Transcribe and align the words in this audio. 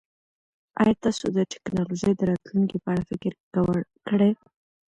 ایا 0.81 0.93
تاسو 1.03 1.25
د 1.37 1.39
ټکنالوژۍ 1.51 2.11
د 2.15 2.21
راتلونکي 2.29 2.77
په 2.83 2.89
اړه 2.93 3.03
فکر 3.09 3.31
کړی؟ 4.07 4.31